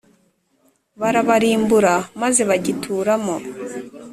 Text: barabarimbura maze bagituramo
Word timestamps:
barabarimbura 0.99 1.93
maze 2.21 2.41
bagituramo 2.49 3.35